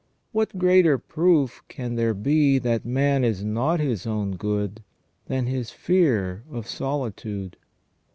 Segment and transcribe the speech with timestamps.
[0.31, 4.81] What greater proof can there be that man is not his own good,
[5.27, 7.55] than his fear of solitude